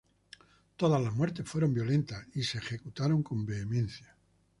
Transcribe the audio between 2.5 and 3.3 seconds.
ejecutaron